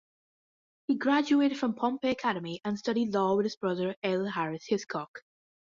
He 0.87 0.95
graduated 0.95 1.59
from 1.59 1.75
Pompey 1.75 2.09
Academy 2.09 2.59
and 2.65 2.75
studied 2.75 3.13
law 3.13 3.35
with 3.37 3.43
his 3.43 3.55
brother 3.55 3.95
L. 4.01 4.25
Harris 4.25 4.65
Hiscock. 4.65 5.21